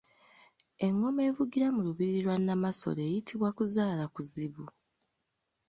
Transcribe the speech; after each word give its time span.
Engoma 0.85 1.21
evugira 1.29 1.67
mu 1.75 1.81
lubiri 1.87 2.17
lwa 2.25 2.35
Namasole 2.45 3.01
eyitibwa 3.07 3.49
Kuzaalakuzibu. 3.57 4.65